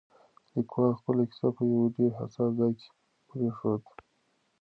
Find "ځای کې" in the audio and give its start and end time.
2.59-2.87